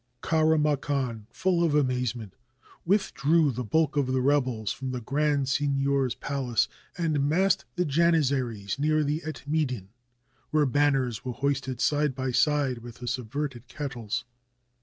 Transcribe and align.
Kara 0.23 0.57
Makan, 0.57 1.27
full 1.29 1.63
of 1.63 1.75
amazement, 1.75 2.33
withdrew 2.85 3.51
the 3.51 3.63
bulk 3.63 3.95
of 3.95 4.07
the 4.07 4.19
rebels 4.19 4.71
from 4.71 4.89
the 4.89 4.99
grand 4.99 5.47
signior's 5.47 6.15
palace 6.15 6.67
and 6.97 7.29
massed 7.29 7.65
the 7.75 7.85
Janizaries 7.85 8.79
near 8.79 9.03
the 9.03 9.21
Etmeidan, 9.23 9.89
where 10.49 10.65
banners 10.65 11.23
were 11.23 11.33
hoisted 11.33 11.79
side 11.79 12.15
by 12.15 12.31
side 12.31 12.79
with 12.79 12.95
the 12.95 13.07
subverted 13.07 13.67
kettles. 13.67 14.25